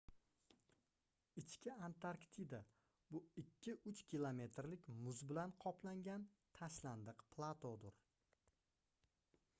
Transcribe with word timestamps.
ichki 1.41 1.73
antarktida 1.87 2.61
bu 3.11 3.21
2-3 3.43 4.03
kilometrlik 4.15 4.89
muz 5.05 5.23
bilan 5.33 5.55
qoplangan 5.67 6.27
tashlandiq 6.59 7.25
platodir 7.37 8.05